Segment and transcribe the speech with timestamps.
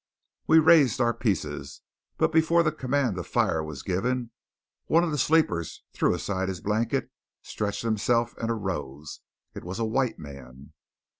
[0.47, 1.81] We raised our pieces,
[2.17, 4.31] but before the command to fire was given,
[4.87, 7.11] one of the sleepers threw aside his blanket,
[7.43, 9.19] stretched himself and arose.
[9.53, 10.73] It was a white man!